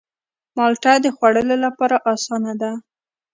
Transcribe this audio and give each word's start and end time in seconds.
مالټه 0.55 0.93
د 1.03 1.07
خوړلو 1.15 1.55
لپاره 1.65 1.95
آسانه 2.13 2.53
ده. 2.61 2.71